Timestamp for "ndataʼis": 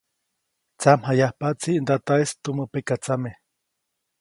1.83-2.31